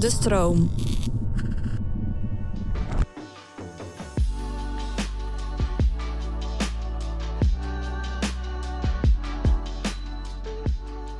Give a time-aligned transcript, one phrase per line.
[0.00, 0.70] De stroom.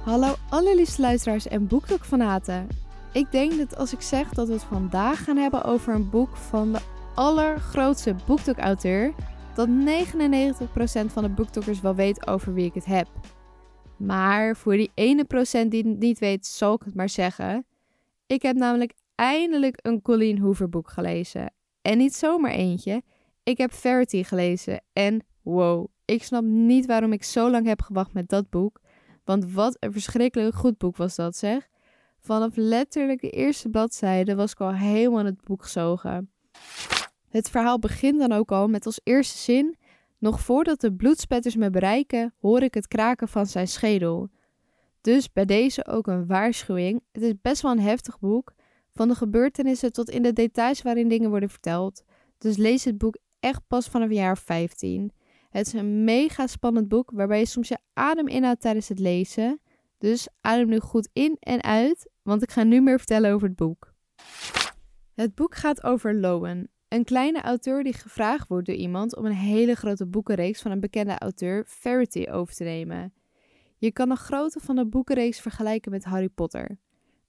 [0.04, 2.66] Hallo allerliefste luisteraars en boekdokfanaten.
[3.12, 6.37] Ik denk dat als ik zeg dat we het vandaag gaan hebben over een boek
[6.37, 6.81] van de
[7.15, 9.15] allergrootste boekdok-auteur,
[9.55, 9.73] dat 99%
[11.07, 13.09] van de boekdokkers wel weet over wie ik het heb.
[13.97, 17.65] Maar voor die ene procent die het niet weet, zal ik het maar zeggen.
[18.31, 21.52] Ik heb namelijk eindelijk een Colleen Hoover boek gelezen.
[21.83, 23.02] En niet zomaar eentje.
[23.43, 28.12] Ik heb Verity gelezen en wow, ik snap niet waarom ik zo lang heb gewacht
[28.12, 28.80] met dat boek.
[29.24, 31.69] Want wat een verschrikkelijk goed boek was dat, zeg.
[32.21, 36.30] Vanaf letterlijk de eerste bladzijde was ik al helemaal in het boek gezogen.
[37.29, 39.77] Het verhaal begint dan ook al met als eerste zin:
[40.19, 44.30] Nog voordat de bloedspetters me bereiken, hoor ik het kraken van zijn schedel.
[45.00, 47.02] Dus bij deze ook een waarschuwing.
[47.12, 48.52] Het is best wel een heftig boek,
[48.92, 52.02] van de gebeurtenissen tot in de details waarin dingen worden verteld.
[52.38, 55.12] Dus lees het boek echt pas vanaf jaar 15.
[55.51, 59.60] Het is een mega spannend boek waarbij je soms je adem inhoudt tijdens het lezen.
[59.98, 63.57] Dus adem nu goed in en uit, want ik ga nu meer vertellen over het
[63.57, 63.92] boek.
[65.14, 69.32] Het boek gaat over Lowen, een kleine auteur die gevraagd wordt door iemand om een
[69.32, 73.12] hele grote boekenreeks van een bekende auteur, Verity, over te nemen.
[73.81, 76.78] Je kan de grootte van de boekenreeks vergelijken met Harry Potter.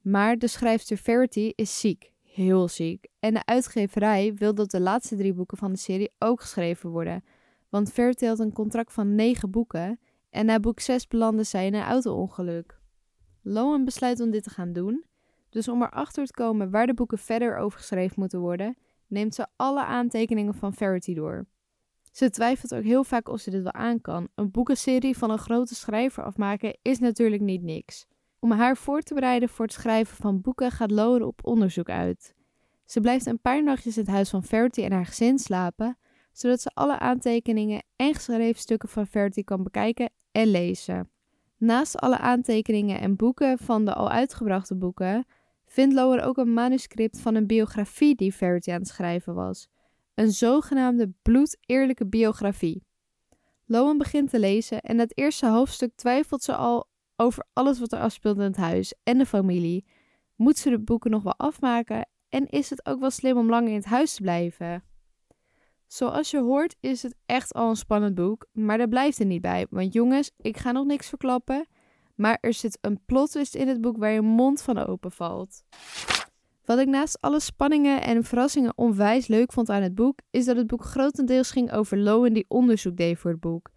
[0.01, 3.07] Maar de schrijfster Verity is ziek, heel ziek.
[3.19, 7.23] En de uitgeverij wil dat de laatste drie boeken van de serie ook geschreven worden.
[7.69, 11.73] Want Verity had een contract van negen boeken en na boek 6 belandde zij in
[11.73, 12.79] een auto-ongeluk.
[13.41, 15.05] Lowen besluit om dit te gaan doen.
[15.49, 19.47] Dus om erachter te komen waar de boeken verder over geschreven moeten worden, neemt ze
[19.55, 21.45] alle aantekeningen van Verity door.
[22.11, 24.27] Ze twijfelt ook heel vaak of ze dit wel aan kan.
[24.35, 28.05] Een boekenserie van een grote schrijver afmaken is natuurlijk niet niks.
[28.39, 32.33] Om haar voor te bereiden voor het schrijven van boeken gaat Lowen op onderzoek uit.
[32.85, 35.97] Ze blijft een paar nachtjes in het huis van Verity en haar gezin slapen,
[36.31, 41.09] zodat ze alle aantekeningen en geschreven stukken van Verity kan bekijken en lezen.
[41.57, 45.25] Naast alle aantekeningen en boeken van de al uitgebrachte boeken,
[45.65, 49.69] vindt Lower ook een manuscript van een biografie die Verity aan het schrijven was.
[50.13, 52.83] Een zogenaamde bloedeerlijke biografie.
[53.65, 57.99] Lowen begint te lezen en het eerste hoofdstuk twijfelt ze al over alles wat er
[57.99, 59.85] afspeelt in het huis en de familie.
[60.35, 63.69] Moet ze de boeken nog wel afmaken en is het ook wel slim om langer
[63.69, 64.83] in het huis te blijven?
[65.87, 69.41] Zoals je hoort is het echt al een spannend boek, maar daar blijft er niet
[69.41, 69.67] bij.
[69.69, 71.67] Want jongens, ik ga nog niks verklappen,
[72.15, 75.63] maar er zit een plot twist in het boek waar je mond van open valt.
[76.71, 80.55] Wat ik naast alle spanningen en verrassingen onwijs leuk vond aan het boek, is dat
[80.55, 83.69] het boek grotendeels ging over Lowen die onderzoek deed voor het boek.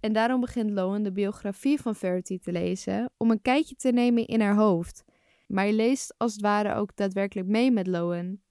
[0.00, 4.26] En daarom begint Lowen de biografie van Verity te lezen om een kijkje te nemen
[4.26, 5.04] in haar hoofd.
[5.46, 8.42] Maar je leest als het ware ook daadwerkelijk mee met Lowen.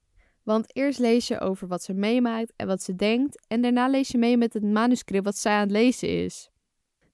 [0.42, 4.08] Want eerst lees je over wat ze meemaakt en wat ze denkt, en daarna lees
[4.08, 6.50] je mee met het manuscript wat zij aan het lezen is.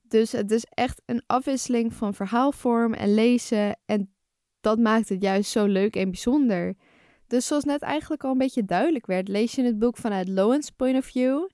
[0.02, 4.11] Dus het is echt een afwisseling van verhaalvorm en lezen, en
[4.62, 6.74] dat maakt het juist zo leuk en bijzonder.
[7.26, 10.70] Dus zoals net eigenlijk al een beetje duidelijk werd, lees je het boek vanuit Lowen's
[10.70, 11.48] point of view,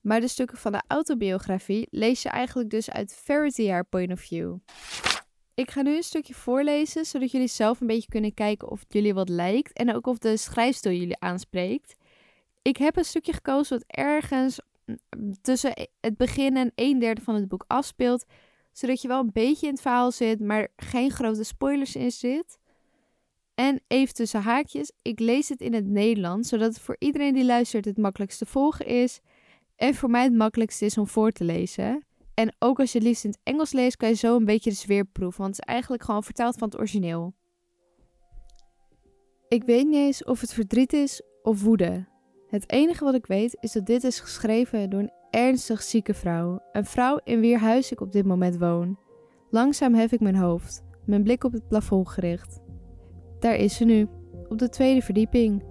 [0.00, 4.20] maar de stukken van de autobiografie lees je eigenlijk dus uit Verity haar point of
[4.20, 4.56] view.
[5.54, 8.92] Ik ga nu een stukje voorlezen, zodat jullie zelf een beetje kunnen kijken of het
[8.92, 11.94] jullie wat lijkt en ook of de schrijfstijl jullie aanspreekt.
[12.62, 14.60] Ik heb een stukje gekozen wat ergens
[15.42, 18.24] tussen het begin en een derde van het boek afspeelt,
[18.72, 22.58] zodat je wel een beetje in het verhaal zit, maar geen grote spoilers in zit.
[23.54, 27.44] En even tussen haakjes, ik lees het in het Nederlands, zodat het voor iedereen die
[27.44, 29.20] luistert het makkelijkst te volgen is
[29.76, 32.04] en voor mij het makkelijkst is om voor te lezen.
[32.34, 34.70] En ook als je het liefst in het Engels leest, kan je zo een beetje
[34.70, 35.42] de sfeer proeven.
[35.42, 37.34] Want het is eigenlijk gewoon vertaald van het origineel.
[39.48, 42.06] Ik weet niet eens of het verdriet is of woede.
[42.46, 46.62] Het enige wat ik weet is dat dit is geschreven door een ernstig zieke vrouw.
[46.72, 48.98] Een vrouw in wier huis ik op dit moment woon.
[49.50, 52.60] Langzaam hef ik mijn hoofd, mijn blik op het plafond gericht.
[53.38, 54.08] Daar is ze nu,
[54.48, 55.62] op de tweede verdieping.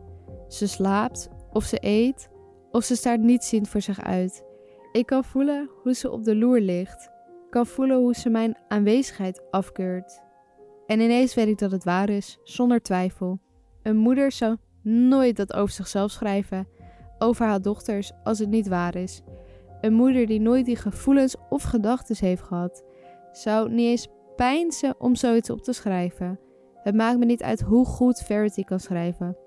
[0.48, 2.30] Ze slaapt, of ze eet,
[2.72, 4.44] of ze staart nietsziend voor zich uit.
[4.92, 7.10] Ik kan voelen hoe ze op de loer ligt.
[7.50, 10.22] Kan voelen hoe ze mijn aanwezigheid afkeurt.
[10.86, 13.40] En ineens weet ik dat het waar is, zonder twijfel.
[13.84, 16.68] Een moeder zou nooit dat over zichzelf schrijven,
[17.20, 19.22] over haar dochters, als het niet waar is.
[19.82, 22.84] Een moeder die nooit die gevoelens of gedachten heeft gehad,
[23.32, 26.40] zou niet eens pijnzen om zoiets op te schrijven.
[26.84, 29.38] Het maakt me niet uit hoe goed Verity kan schrijven.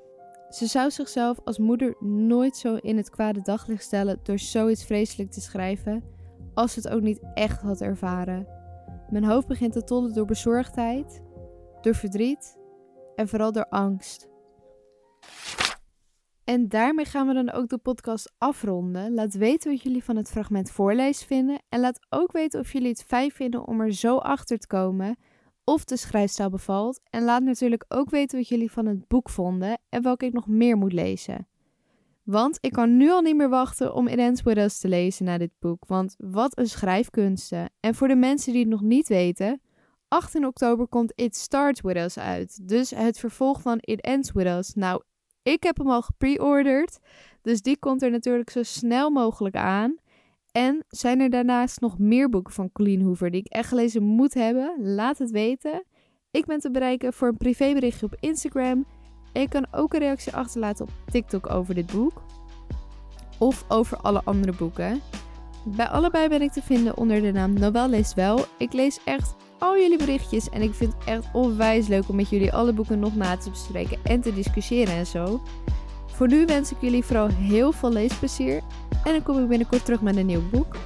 [0.49, 5.31] Ze zou zichzelf als moeder nooit zo in het kwade daglicht stellen door zoiets vreselijk
[5.31, 6.05] te schrijven,
[6.55, 8.47] als ze het ook niet echt had ervaren.
[9.11, 11.23] Mijn hoofd begint te tollen door bezorgdheid,
[11.81, 12.59] door verdriet
[13.17, 14.29] en vooral door angst.
[16.44, 19.14] En daarmee gaan we dan ook de podcast afronden.
[19.14, 21.62] Laat weten wat jullie van het fragment voorlees vinden.
[21.69, 25.17] En laat ook weten of jullie het fijn vinden om er zo achter te komen
[25.64, 27.00] of de schrijfstijl bevalt.
[27.11, 30.46] En laat natuurlijk ook weten wat jullie van het boek vonden en welke ik nog
[30.46, 31.49] meer moet lezen.
[32.23, 35.38] Want ik kan nu al niet meer wachten om It With Us te lezen na
[35.38, 35.85] dit boek.
[35.87, 37.70] Want wat een schrijfkunsten.
[37.81, 39.61] En voor de mensen die het nog niet weten,
[40.08, 42.69] 18 oktober komt It Starts With Us uit.
[42.69, 44.75] Dus het vervolg van It Ends With Us.
[44.75, 45.02] Nou,
[45.44, 46.99] ik heb hem al gepreorderd.
[47.43, 49.96] Dus die komt er natuurlijk zo snel mogelijk aan.
[50.52, 54.35] En zijn er daarnaast nog meer boeken van Colleen Hoover die ik echt gelezen moet
[54.35, 54.75] hebben?
[54.79, 55.85] Laat het weten.
[56.31, 58.87] Ik ben te bereiken voor een privéberichtje op Instagram.
[59.32, 62.23] En je kan ook een reactie achterlaten op TikTok over dit boek.
[63.38, 65.00] Of over alle andere boeken.
[65.64, 68.44] Bij allebei ben ik te vinden onder de naam Nobel leest wel.
[68.58, 72.29] Ik lees echt al jullie berichtjes en ik vind het echt onwijs leuk om met
[72.29, 75.41] jullie alle boeken nog na te bespreken en te discussiëren en zo.
[76.06, 78.62] Voor nu wens ik jullie vooral heel veel leesplezier
[79.05, 80.77] en dan kom ik binnenkort terug met een nieuw boek.